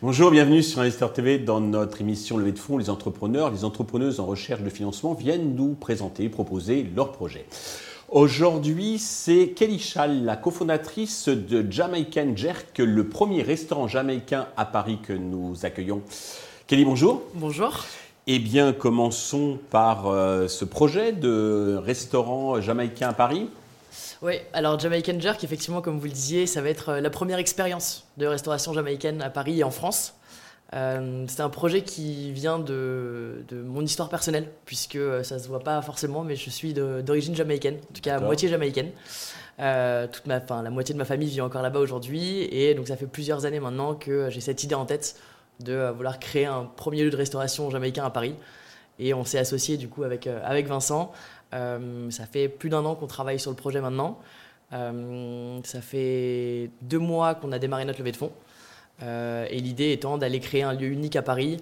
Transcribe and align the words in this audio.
Bonjour, 0.00 0.30
bienvenue 0.30 0.62
sur 0.62 0.78
Investor 0.78 1.12
TV 1.12 1.38
dans 1.38 1.60
notre 1.60 2.00
émission 2.00 2.38
Levée 2.38 2.52
de 2.52 2.58
fonds. 2.58 2.78
Les 2.78 2.88
entrepreneurs, 2.88 3.50
les 3.50 3.64
entrepreneuses 3.64 4.20
en 4.20 4.26
recherche 4.26 4.62
de 4.62 4.70
financement 4.70 5.12
viennent 5.12 5.56
nous 5.56 5.74
présenter, 5.74 6.28
proposer 6.28 6.86
leurs 6.94 7.10
projets. 7.10 7.46
Aujourd'hui, 8.08 8.98
c'est 8.98 9.48
Kelly 9.48 9.80
Schall, 9.80 10.24
la 10.24 10.36
cofondatrice 10.36 11.28
de 11.28 11.66
Jamaican 11.68 12.28
Jerk, 12.36 12.78
le 12.78 13.08
premier 13.08 13.42
restaurant 13.42 13.88
jamaïcain 13.88 14.46
à 14.56 14.64
Paris 14.64 14.98
que 15.02 15.12
nous 15.12 15.66
accueillons. 15.66 16.02
Kelly, 16.68 16.84
bonjour. 16.84 17.22
Bonjour. 17.34 17.84
Eh 18.30 18.38
bien, 18.38 18.74
commençons 18.74 19.58
par 19.70 20.06
euh, 20.06 20.48
ce 20.48 20.66
projet 20.66 21.12
de 21.12 21.80
restaurant 21.82 22.60
jamaïcain 22.60 23.08
à 23.08 23.14
Paris. 23.14 23.48
Oui, 24.20 24.34
alors 24.52 24.78
Jamaican 24.78 25.18
Jerk, 25.18 25.42
effectivement, 25.44 25.80
comme 25.80 25.98
vous 25.98 26.04
le 26.04 26.12
disiez, 26.12 26.46
ça 26.46 26.60
va 26.60 26.68
être 26.68 26.90
euh, 26.90 27.00
la 27.00 27.08
première 27.08 27.38
expérience 27.38 28.04
de 28.18 28.26
restauration 28.26 28.74
jamaïcaine 28.74 29.22
à 29.22 29.30
Paris 29.30 29.60
et 29.60 29.64
en 29.64 29.70
France. 29.70 30.12
Euh, 30.74 31.24
c'est 31.26 31.40
un 31.40 31.48
projet 31.48 31.80
qui 31.80 32.30
vient 32.32 32.58
de, 32.58 33.46
mon 33.50 33.80
histoire 33.80 34.10
personnelle, 34.10 34.50
puisque 34.66 34.98
ça 35.22 35.38
se 35.38 35.48
voit 35.48 35.60
pas 35.60 35.80
forcément, 35.80 36.22
mais 36.22 36.36
je 36.36 36.50
suis 36.50 36.74
d'origine 36.74 37.34
jamaïcaine, 37.34 37.76
en 37.76 37.94
tout 37.94 38.02
cas 38.02 38.16
à 38.16 38.20
moitié 38.20 38.50
jamaïcaine. 38.50 38.90
toute 39.56 40.26
ma, 40.26 40.42
la 40.62 40.68
moitié 40.68 40.92
de 40.92 40.98
ma 40.98 41.06
famille 41.06 41.30
vit 41.30 41.40
encore 41.40 41.62
là-bas 41.62 41.80
aujourd'hui, 41.80 42.42
et 42.42 42.74
donc 42.74 42.88
ça 42.88 42.98
fait 42.98 43.06
plusieurs 43.06 43.46
années 43.46 43.60
maintenant 43.60 43.94
que 43.94 44.28
j'ai 44.28 44.42
cette 44.42 44.62
idée 44.64 44.74
en 44.74 44.84
tête 44.84 45.16
de 45.60 45.90
vouloir 45.90 46.18
créer 46.18 46.46
un 46.46 46.64
premier 46.64 47.04
lieu 47.04 47.10
de 47.10 47.16
restauration 47.16 47.70
jamaïcain 47.70 48.04
à 48.04 48.10
Paris. 48.10 48.34
Et 48.98 49.14
on 49.14 49.24
s'est 49.24 49.38
associé 49.38 49.76
du 49.76 49.88
coup 49.88 50.02
avec, 50.02 50.26
avec 50.26 50.66
Vincent 50.66 51.12
euh, 51.54 52.10
ça 52.10 52.26
fait 52.26 52.48
plus 52.48 52.68
d'un 52.68 52.84
an 52.84 52.94
qu'on 52.94 53.06
travaille 53.06 53.38
sur 53.38 53.50
le 53.50 53.56
projet 53.56 53.80
maintenant. 53.80 54.18
Euh, 54.72 55.60
ça 55.64 55.80
fait 55.80 56.70
deux 56.82 56.98
mois 56.98 57.34
qu'on 57.34 57.52
a 57.52 57.58
démarré 57.58 57.84
notre 57.84 57.98
levée 57.98 58.12
de 58.12 58.16
fonds. 58.16 58.32
Euh, 59.02 59.46
et 59.50 59.60
l'idée 59.60 59.92
étant 59.92 60.18
d'aller 60.18 60.40
créer 60.40 60.62
un 60.62 60.72
lieu 60.72 60.88
unique 60.88 61.16
à 61.16 61.22
Paris 61.22 61.58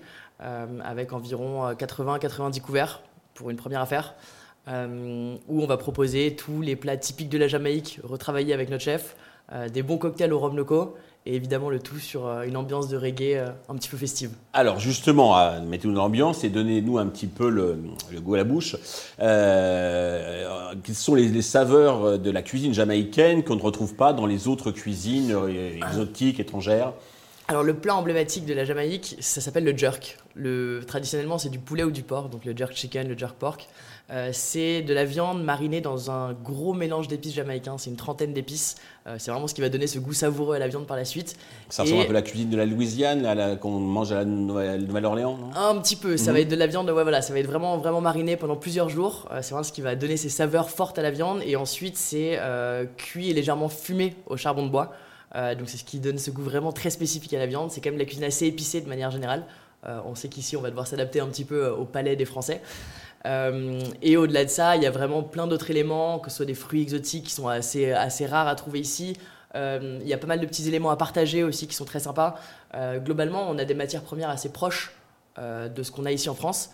avec 0.84 1.14
environ 1.14 1.72
80-90 1.72 2.60
couverts 2.60 3.00
pour 3.32 3.48
une 3.48 3.56
première 3.56 3.80
affaire. 3.80 4.14
où 4.68 5.62
on 5.62 5.66
va 5.66 5.78
proposer 5.78 6.36
tous 6.36 6.60
les 6.60 6.76
plats 6.76 6.98
typiques 6.98 7.30
de 7.30 7.38
la 7.38 7.48
Jamaïque 7.48 8.00
retravaillés 8.04 8.52
avec 8.52 8.68
notre 8.68 8.84
chef, 8.84 9.16
des 9.72 9.82
bons 9.82 9.98
cocktails 9.98 10.32
au 10.32 10.38
rhum 10.38 10.56
locaux 10.56 10.96
et 11.26 11.34
évidemment 11.34 11.68
le 11.68 11.80
tout 11.80 11.98
sur 11.98 12.26
euh, 12.26 12.42
une 12.44 12.56
ambiance 12.56 12.88
de 12.88 12.96
reggae 12.96 13.34
euh, 13.34 13.48
un 13.68 13.74
petit 13.74 13.88
peu 13.88 13.96
festive. 13.96 14.30
Alors 14.52 14.78
justement, 14.78 15.36
mettez-nous 15.62 15.94
dans 15.94 16.02
l'ambiance 16.02 16.44
et 16.44 16.48
donnez-nous 16.48 16.98
un 16.98 17.06
petit 17.06 17.26
peu 17.26 17.50
le, 17.50 17.76
goût 18.20 18.34
à 18.34 18.38
la 18.38 18.44
bouche. 18.44 18.76
Euh, 19.20 20.72
quelles 20.84 20.94
sont 20.94 21.14
les, 21.14 21.42
saveurs 21.42 22.18
de 22.18 22.30
la 22.30 22.42
cuisine 22.42 22.72
jamaïcaine 22.72 23.42
qu'on 23.42 23.56
ne 23.56 23.62
retrouve 23.62 23.94
pas 23.94 24.12
dans 24.12 24.26
les 24.26 24.48
autres 24.48 24.70
cuisines 24.70 25.36
exotiques, 25.76 26.40
étrangères? 26.40 26.92
Alors 27.48 27.62
le 27.62 27.74
plat 27.74 27.94
emblématique 27.94 28.44
de 28.44 28.54
la 28.54 28.64
Jamaïque, 28.64 29.16
ça 29.20 29.40
s'appelle 29.40 29.64
le 29.64 29.76
jerk. 29.76 30.18
Le, 30.34 30.82
traditionnellement, 30.86 31.38
c'est 31.38 31.48
du 31.48 31.60
poulet 31.60 31.84
ou 31.84 31.92
du 31.92 32.02
porc, 32.02 32.28
donc 32.28 32.44
le 32.44 32.56
jerk 32.56 32.74
chicken, 32.74 33.08
le 33.08 33.16
jerk 33.16 33.36
pork. 33.36 33.68
Euh, 34.10 34.30
c'est 34.32 34.82
de 34.82 34.94
la 34.94 35.04
viande 35.04 35.42
marinée 35.42 35.80
dans 35.80 36.10
un 36.10 36.32
gros 36.32 36.74
mélange 36.74 37.08
d'épices 37.08 37.34
jamaïcains. 37.34 37.78
C'est 37.78 37.90
une 37.90 37.96
trentaine 37.96 38.32
d'épices. 38.32 38.76
Euh, 39.06 39.16
c'est 39.18 39.30
vraiment 39.30 39.46
ce 39.46 39.54
qui 39.54 39.60
va 39.60 39.68
donner 39.68 39.86
ce 39.86 39.98
goût 39.98 40.12
savoureux 40.12 40.54
à 40.56 40.58
la 40.58 40.68
viande 40.68 40.86
par 40.86 40.96
la 40.96 41.04
suite. 41.04 41.36
Ça 41.68 41.82
ressemble 41.82 42.02
un 42.02 42.04
peu 42.04 42.10
à 42.10 42.14
la 42.14 42.22
cuisine 42.22 42.50
de 42.50 42.56
la 42.56 42.66
Louisiane, 42.66 43.58
qu'on 43.58 43.78
mange 43.78 44.12
à 44.12 44.16
la 44.16 44.24
Nouvelle-Orléans, 44.24 45.38
Un 45.56 45.76
petit 45.78 45.96
peu. 45.96 46.16
Ça 46.16 46.32
va 46.32 46.38
mhm. 46.38 46.42
être 46.42 46.48
de 46.48 46.56
la 46.56 46.66
viande, 46.66 46.90
ouais, 46.90 47.02
voilà, 47.02 47.22
ça 47.22 47.32
va 47.32 47.40
être 47.40 47.46
vraiment, 47.46 47.78
vraiment 47.78 48.00
mariné 48.00 48.36
pendant 48.36 48.56
plusieurs 48.56 48.88
jours. 48.88 49.28
Euh, 49.32 49.38
c'est 49.42 49.50
vraiment 49.50 49.64
ce 49.64 49.72
qui 49.72 49.80
va 49.80 49.96
donner 49.96 50.16
ces 50.16 50.28
saveurs 50.28 50.70
fortes 50.70 50.98
à 50.98 51.02
la 51.02 51.10
viande. 51.10 51.42
Et 51.44 51.56
ensuite, 51.56 51.96
c'est 51.96 52.40
cuit 52.96 53.30
et 53.30 53.34
légèrement 53.34 53.68
fumé 53.68 54.14
au 54.26 54.36
charbon 54.36 54.64
de 54.66 54.70
bois. 54.70 54.92
Donc 55.34 55.68
c'est 55.68 55.76
ce 55.76 55.84
qui 55.84 56.00
donne 56.00 56.18
ce 56.18 56.30
goût 56.30 56.42
vraiment 56.42 56.72
très 56.72 56.90
spécifique 56.90 57.34
à 57.34 57.38
la 57.38 57.46
viande. 57.46 57.70
C'est 57.70 57.80
quand 57.80 57.90
même 57.90 57.98
la 57.98 58.04
cuisine 58.04 58.24
assez 58.24 58.46
épicée 58.46 58.80
de 58.80 58.88
manière 58.88 59.10
générale. 59.10 59.44
on 59.84 60.14
sait 60.14 60.28
qu'ici, 60.28 60.56
on 60.56 60.62
va 60.62 60.70
devoir 60.70 60.86
s'adapter 60.86 61.20
un 61.20 61.26
petit 61.26 61.44
peu 61.44 61.68
au 61.68 61.84
palais 61.84 62.16
des 62.16 62.24
Français. 62.24 62.62
Euh, 63.26 63.80
et 64.02 64.16
au-delà 64.16 64.44
de 64.44 64.50
ça, 64.50 64.76
il 64.76 64.82
y 64.82 64.86
a 64.86 64.90
vraiment 64.90 65.22
plein 65.22 65.46
d'autres 65.46 65.70
éléments, 65.70 66.18
que 66.18 66.30
ce 66.30 66.38
soit 66.38 66.46
des 66.46 66.54
fruits 66.54 66.82
exotiques 66.82 67.24
qui 67.24 67.32
sont 67.32 67.48
assez, 67.48 67.92
assez 67.92 68.26
rares 68.26 68.48
à 68.48 68.54
trouver 68.54 68.80
ici. 68.80 69.16
Euh, 69.54 69.98
il 70.00 70.06
y 70.06 70.12
a 70.12 70.18
pas 70.18 70.26
mal 70.26 70.40
de 70.40 70.46
petits 70.46 70.68
éléments 70.68 70.90
à 70.90 70.96
partager 70.96 71.42
aussi 71.42 71.66
qui 71.66 71.74
sont 71.74 71.84
très 71.84 72.00
sympas. 72.00 72.36
Euh, 72.74 72.98
globalement, 72.98 73.48
on 73.48 73.58
a 73.58 73.64
des 73.64 73.74
matières 73.74 74.02
premières 74.02 74.30
assez 74.30 74.50
proches 74.50 74.92
de 75.38 75.82
ce 75.82 75.90
qu'on 75.90 76.06
a 76.06 76.12
ici 76.12 76.30
en 76.30 76.34
France, 76.34 76.70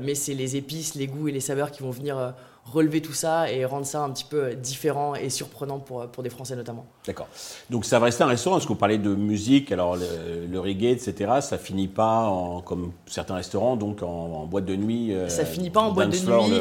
mais 0.00 0.14
c'est 0.14 0.34
les 0.34 0.56
épices, 0.56 0.94
les 0.94 1.06
goûts 1.06 1.28
et 1.28 1.32
les 1.32 1.40
saveurs 1.40 1.70
qui 1.70 1.82
vont 1.82 1.90
venir 1.90 2.34
relever 2.72 3.00
tout 3.00 3.12
ça 3.12 3.50
et 3.50 3.64
rendre 3.64 3.86
ça 3.86 4.02
un 4.02 4.10
petit 4.10 4.24
peu 4.24 4.54
différent 4.54 5.14
et 5.14 5.30
surprenant 5.30 5.78
pour, 5.78 6.06
pour 6.08 6.22
des 6.22 6.30
Français 6.30 6.56
notamment. 6.56 6.86
D'accord. 7.06 7.28
Donc 7.70 7.84
ça 7.84 7.98
va 7.98 8.06
rester 8.06 8.22
un 8.24 8.28
restaurant, 8.28 8.56
parce 8.56 8.66
que 8.66 8.72
vous 8.72 8.78
parlez 8.78 8.98
de 8.98 9.14
musique, 9.14 9.72
alors 9.72 9.96
le, 9.96 10.58
reggae, 10.58 10.92
etc., 10.92 11.32
ça 11.40 11.58
finit 11.58 11.88
pas 11.88 12.24
en, 12.24 12.60
comme 12.60 12.92
certains 13.06 13.36
restaurants, 13.36 13.76
donc 13.76 14.02
en, 14.02 14.46
boîte 14.46 14.66
de 14.66 14.76
nuit. 14.76 15.14
Euh, 15.14 15.28
ça 15.28 15.44
finit 15.44 15.70
pas 15.70 15.80
en 15.80 15.92
boîte 15.92 16.10
de 16.10 16.16
nuit. 16.16 16.60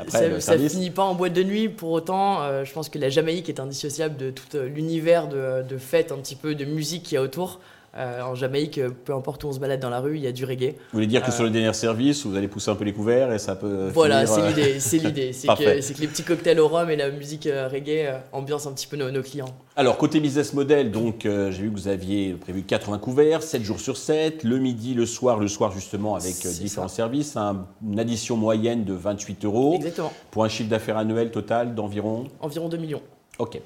après 0.00 0.40
ça, 0.40 0.58
finit 0.58 0.90
pas 0.90 1.04
en 1.04 1.14
boîte 1.14 1.32
de 1.32 1.42
nuit, 1.42 1.68
pour 1.68 1.90
autant, 1.90 2.42
euh, 2.42 2.64
je 2.64 2.72
pense 2.72 2.88
que 2.88 2.98
la 2.98 3.10
Jamaïque 3.10 3.48
est 3.48 3.60
indissociable 3.60 4.16
de 4.16 4.30
tout 4.30 4.44
euh, 4.54 4.68
l'univers 4.68 5.28
de, 5.28 5.62
de 5.62 5.78
fêtes, 5.78 6.12
un 6.12 6.18
petit 6.18 6.36
peu 6.36 6.54
de 6.54 6.64
musique 6.64 7.02
qu'il 7.02 7.14
y 7.14 7.18
a 7.18 7.22
autour. 7.22 7.60
Euh, 7.96 8.22
en 8.22 8.34
Jamaïque, 8.34 8.80
peu 9.04 9.14
importe 9.14 9.44
où 9.44 9.48
on 9.48 9.52
se 9.52 9.58
balade 9.58 9.80
dans 9.80 9.90
la 9.90 10.00
rue, 10.00 10.16
il 10.16 10.22
y 10.22 10.26
a 10.26 10.32
du 10.32 10.44
reggae. 10.44 10.72
Vous 10.72 10.98
voulez 10.98 11.06
dire 11.06 11.22
que 11.22 11.32
sur 11.32 11.42
le 11.42 11.48
euh, 11.48 11.52
dernier 11.52 11.72
service, 11.72 12.26
vous 12.26 12.36
allez 12.36 12.48
pousser 12.48 12.70
un 12.70 12.74
peu 12.74 12.84
les 12.84 12.92
couverts 12.92 13.32
et 13.32 13.38
ça 13.38 13.56
peut. 13.56 13.88
Voilà, 13.94 14.26
c'est 14.26 14.40
euh, 14.40 14.48
l'idée. 14.48 14.80
C'est 14.80 14.98
l'idée. 15.04 15.32
C'est 15.32 15.48
que, 15.48 16.00
les 16.00 16.06
petits 16.06 16.22
cocktails 16.22 16.60
au 16.60 16.68
rhum 16.68 16.90
et 16.90 16.96
la 16.96 17.10
musique 17.10 17.48
reggae 17.70 18.08
ambiance 18.32 18.66
un 18.66 18.72
petit 18.72 18.86
peu 18.86 18.96
nos, 18.96 19.22
clients. 19.22 19.54
Alors, 19.74 19.96
côté 19.96 20.20
business 20.20 20.52
model, 20.52 20.90
donc 20.90 21.20
j'ai 21.22 21.50
vu 21.50 21.70
que 21.70 21.74
vous 21.74 21.88
aviez 21.88 22.34
prévu 22.34 22.62
80 22.62 22.98
couverts, 22.98 23.42
7 23.42 23.62
jours 23.62 23.80
sur 23.80 23.96
7, 23.96 24.44
le 24.44 24.58
midi, 24.58 24.94
le 24.94 25.06
soir, 25.06 25.38
le 25.38 25.48
soir 25.48 25.72
justement 25.72 26.14
avec 26.14 26.34
différents 26.46 26.88
services, 26.88 27.36
une 27.36 27.98
addition 27.98 28.36
moyenne 28.36 28.84
de 28.84 28.92
28 28.92 29.44
euros. 29.44 29.74
Exactement. 29.74 30.12
Pour 30.30 30.44
un 30.44 30.48
chiffre 30.48 30.68
d'affaires 30.68 30.98
annuel 30.98 31.30
total 31.30 31.74
d'environ 31.74 32.24
Environ 32.40 32.68
2 32.68 32.76
millions. 32.76 33.02
Ok. 33.38 33.60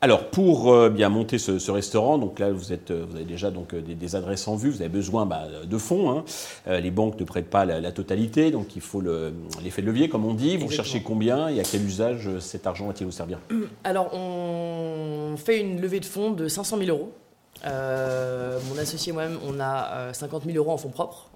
Alors, 0.00 0.26
pour 0.26 0.72
euh, 0.72 0.90
bien 0.90 1.08
monter 1.08 1.38
ce, 1.38 1.70
restaurant, 1.72 2.18
donc 2.18 2.38
là, 2.38 2.52
vous, 2.52 2.72
êtes, 2.72 2.92
euh, 2.92 3.04
vous 3.08 3.16
avez 3.16 3.24
déjà 3.24 3.50
donc, 3.50 3.74
euh, 3.74 3.80
des, 3.80 4.14
adresses 4.14 4.46
en 4.46 4.54
vue, 4.54 4.70
vous 4.70 4.80
avez 4.80 4.88
besoin 4.88 5.26
bah, 5.26 5.48
de 5.64 5.78
fonds. 5.78 6.10
Hein. 6.10 6.24
les 6.80 6.92
banques 6.92 7.18
ne 7.18 7.24
prêtent 7.24 7.50
pas 7.50 7.64
la, 7.64 7.92
totalité, 7.92 8.50
donc 8.52 8.76
il 8.76 8.82
faut 8.82 9.02
l'effet 9.62 9.82
de 9.82 9.86
levier, 9.86 10.08
comme 10.08 10.24
on 10.24 10.34
dit. 10.34 10.56
Vous 10.56 10.70
cherchez 10.70 11.02
combien 11.02 11.48
et 11.48 11.58
à 11.58 11.64
quel 11.64 11.84
usage 11.84 12.38
cet 12.38 12.66
argent 12.66 12.86
va-t-il 12.86 13.06
vous 13.06 13.12
servir? 13.12 13.38
Alors, 13.84 14.14
on 14.14 15.34
fait 15.36 15.60
une 15.60 15.80
levée 15.80 16.00
de 16.00 16.04
fonds 16.04 16.30
de 16.30 16.46
500 16.46 16.78
000 16.78 16.90
euros. 16.90 17.12
mon 17.64 18.78
associé 18.78 19.12
moi-même, 19.12 19.38
on 19.48 19.58
a 19.58 20.12
50 20.12 20.44
000 20.44 20.56
euros 20.58 20.72
en 20.72 20.76
fonds 20.76 20.90
propres. 20.90 21.30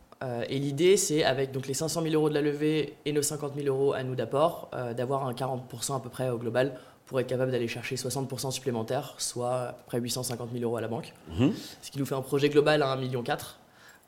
et 0.49 0.59
l'idée, 0.59 0.97
c'est 0.97 1.25
avec 1.25 1.51
donc, 1.51 1.67
les 1.67 1.75
500 1.75 2.03
000 2.03 2.15
euros 2.15 2.29
de 2.29 2.35
la 2.35 2.43
levée 2.43 2.95
et 3.07 3.13
nos 3.13 3.23
50 3.23 3.55
000 3.57 3.67
euros 3.67 3.93
à 3.93 4.05
nous 4.05 4.15
d'apport, 4.15 4.71
d'avoir 4.97 5.27
un 5.27 5.33
40% 5.33 5.97
à 5.97 6.01
peu 6.01 6.11
près 6.11 6.31
au 6.31 6.39
global 6.39 6.75
pour 7.13 7.21
être 7.21 7.27
capable 7.27 7.53
d'aller 7.53 7.69
chercher 7.69 7.97
60% 7.97 8.53
supplémentaires, 8.53 9.17
soit 9.19 9.55
à 9.55 9.73
peu 9.75 9.83
près 9.85 10.01
850 10.01 10.49
000 10.51 10.65
euros 10.65 10.79
à 10.79 10.81
la 10.81 10.89
banque. 10.89 11.13
Mhm. 11.39 11.53
Ce 11.83 11.91
qui 11.91 11.99
nous 11.99 12.07
fait 12.07 12.15
un 12.15 12.23
projet 12.23 12.49
global 12.49 12.83
à 12.83 12.87
1,4 12.97 13.01
million. 13.01 13.23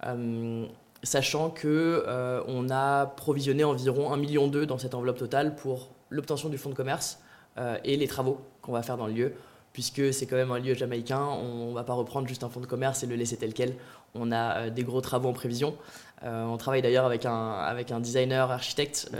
Euh, 0.06 0.64
sachant 1.02 1.50
qu'on 1.50 1.66
euh, 1.66 2.40
on 2.48 2.70
a 2.70 3.04
provisionné 3.04 3.62
environ 3.62 4.10
1,2 4.16 4.20
million 4.20 4.46
dans 4.48 4.78
cette 4.78 4.94
enveloppe 4.94 5.18
totale 5.18 5.54
pour 5.54 5.90
l'obtention 6.08 6.48
du 6.48 6.56
fonds 6.56 6.70
de 6.70 6.74
commerce 6.74 7.18
euh, 7.58 7.76
et 7.84 7.98
les 7.98 8.08
travaux 8.08 8.40
qu'on 8.62 8.72
va 8.72 8.82
faire 8.82 8.96
dans 8.96 9.06
le 9.06 9.12
lieu, 9.12 9.34
puisque 9.74 10.14
c'est 10.14 10.24
quand 10.24 10.36
même 10.36 10.52
un 10.52 10.58
lieu 10.58 10.72
jamaïcain, 10.72 11.20
on 11.20 11.68
ne 11.68 11.74
va 11.74 11.84
pas 11.84 11.92
reprendre 11.92 12.26
juste 12.26 12.42
un 12.42 12.48
fonds 12.48 12.60
de 12.60 12.66
commerce 12.66 13.02
et 13.02 13.06
le 13.06 13.16
laisser 13.16 13.36
tel 13.36 13.52
quel. 13.52 13.74
On 14.14 14.32
a 14.32 14.70
des 14.70 14.82
gros 14.82 15.02
travaux 15.02 15.28
en 15.28 15.34
prévision. 15.34 15.76
on 16.22 16.56
travaille 16.56 16.80
d'ailleurs 16.80 17.04
avec 17.04 17.26
un, 17.26 17.50
avec 17.50 17.90
un 17.90 18.00
designer 18.00 18.50
architecte 18.50 19.10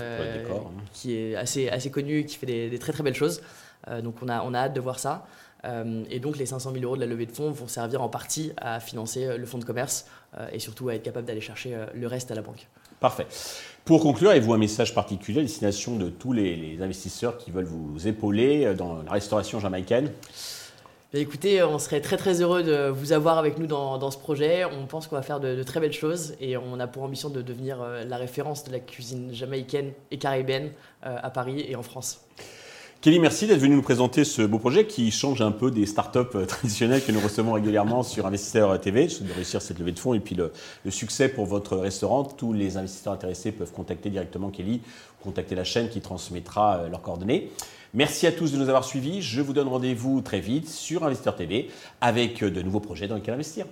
qui 0.95 1.17
est 1.19 1.35
assez, 1.35 1.69
assez 1.69 1.91
connu, 1.91 2.25
qui 2.25 2.37
fait 2.37 2.47
des, 2.47 2.71
des 2.71 2.79
très 2.79 2.95
très 2.95 3.03
belles 3.03 3.15
choses. 3.15 3.43
Euh, 3.89 4.01
donc 4.01 4.17
on 4.23 4.29
a, 4.29 4.43
on 4.43 4.55
a 4.55 4.59
hâte 4.59 4.75
de 4.75 4.81
voir 4.81 4.99
ça. 4.99 5.27
Euh, 5.65 6.05
et 6.11 6.21
donc 6.21 6.37
les 6.37 6.47
500 6.47 6.73
000 6.73 6.85
euros 6.85 6.97
de 6.97 7.01
la 7.01 7.07
levée 7.07 7.27
de 7.27 7.33
fonds 7.33 7.51
vont 7.51 7.69
servir 7.69 8.03
en 8.03 8.09
partie 8.09 8.53
à 8.59 8.81
financer 8.81 9.25
euh, 9.25 9.39
le 9.39 9.47
fonds 9.47 9.59
de 9.59 9.65
commerce 9.65 10.07
et 10.51 10.59
surtout 10.59 10.89
à 10.89 10.97
être 10.97 11.05
capable 11.05 11.29
d'aller 11.29 11.41
chercher 11.41 11.79
le 11.95 12.09
reste 12.09 12.33
à 12.33 12.35
la 12.35 12.43
banque. 12.43 12.67
Parfait. 12.99 13.25
Pour 13.85 14.03
conclure, 14.03 14.31
avez-vous 14.31 14.53
un 14.53 14.59
message 14.59 14.93
particulier 14.93 15.39
à 15.39 15.43
destination 15.43 15.95
de 15.95 16.09
tous 16.09 16.33
les, 16.33 16.77
investisseurs 16.81 17.39
qui 17.39 17.53
veulent 17.53 17.69
vous 17.69 18.09
épauler 18.09 18.75
dans 18.75 19.05
la 19.05 19.13
restauration 19.13 19.61
jamaïcaine? 19.61 20.11
Bah, 21.13 21.21
Écoutez, 21.21 21.63
on 21.63 21.79
serait 21.79 22.01
très 22.01 22.17
très 22.17 22.41
heureux 22.41 22.65
de 22.65 22.89
vous 22.89 23.13
avoir 23.13 23.39
avec 23.39 23.59
nous 23.59 23.69
dans, 23.69 24.11
ce 24.11 24.19
projet. 24.19 24.65
On 24.65 24.87
pense 24.87 25.07
qu'on 25.07 25.15
va 25.15 25.23
faire 25.23 25.39
de, 25.39 25.55
de, 25.55 25.63
très 25.63 25.79
belles 25.79 25.93
choses 25.93 26.35
et 26.41 26.57
on 26.57 26.81
a 26.81 26.89
pour 26.89 27.05
ambition 27.05 27.31
de 27.31 27.41
devenir 27.41 27.79
la 28.05 28.17
référence 28.17 28.65
de 28.65 28.73
la 28.73 28.81
cuisine 28.81 29.33
jamaïcaine 29.33 29.93
et 30.11 30.19
caribéenne 30.19 30.73
à 31.03 31.31
Paris 31.31 31.65
et 31.69 31.77
en 31.77 31.85
France. 31.85 32.23
Kelly, 33.05 33.19
merci 33.19 33.47
d'être 33.47 33.61
venu 33.61 33.77
nous 33.77 33.83
présenter 33.83 34.25
ce 34.25 34.41
beau 34.41 34.59
projet 34.59 34.87
qui 34.87 35.11
change 35.11 35.43
un 35.43 35.51
peu 35.51 35.71
des 35.71 35.85
startups 35.85 36.21
euh, 36.37 36.47
traditionnelles 36.47 37.05
que 37.05 37.13
nous 37.13 37.21
recevons 37.21 37.53
régulièrement 37.53 38.03
sur 38.03 38.25
Investisseur 38.25 38.81
TV. 38.81 39.11
Je 39.11 39.17
souhaite 39.17 39.29
de 39.29 39.35
réussir 39.35 39.61
cette 39.61 39.79
levée 39.79 39.93
de 39.93 39.99
fonds 39.99 40.15
et 40.15 40.21
puis 40.21 40.35
le, 40.35 40.51
succès 40.91 41.29
pour 41.29 41.45
votre 41.45 41.77
restaurant. 41.77 42.25
Tous 42.25 42.55
les 42.55 42.79
investisseurs 42.79 43.13
intéressés 43.13 43.53
peuvent 43.53 43.73
contacter 43.73 44.09
directement 44.09 44.49
Kelly 44.49 44.81
ou 45.21 45.25
contacter 45.25 45.55
la 45.55 45.65
chaîne 45.65 45.91
qui 45.91 46.01
transmettra 46.01 46.79
euh, 46.79 46.89
leurs 46.89 47.03
coordonnées. 47.03 47.51
Merci 47.93 48.27
à 48.27 48.33
tous 48.33 48.53
de 48.53 48.57
nous 48.57 48.71
avoir 48.71 48.87
suivis. 48.87 49.21
Je 49.21 49.43
vous 49.43 49.53
donne 49.53 49.69
rendez-vous 49.69 50.23
très 50.23 50.41
vite 50.41 50.71
sur 50.71 51.05
Investisseur 51.05 51.37
TV 51.37 51.69
avec 52.01 52.43
euh, 52.43 52.51
de 52.51 52.63
nouveaux 52.63 52.81
projets 52.81 53.07
dans 53.07 53.17
lesquels 53.17 53.35
investir. 53.35 53.67